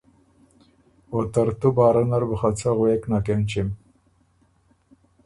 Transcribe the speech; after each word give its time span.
او 1.11 1.19
ترتُو 1.33 1.69
باره 1.77 2.03
نر 2.09 2.23
بُو 2.27 2.35
خه 2.41 2.49
څه 2.59 2.69
غوېک 2.77 3.03
نک 3.11 3.27
اېنچِم۔ 3.31 3.69